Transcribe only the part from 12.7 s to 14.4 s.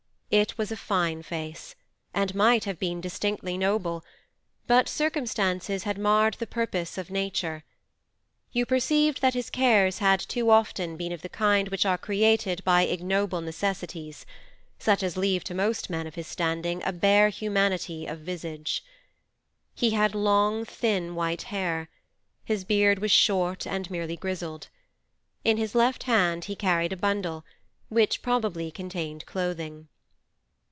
ignoble necessities,